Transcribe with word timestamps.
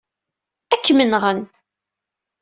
Ad 0.73 0.81
kem-nɣen. 0.85 1.41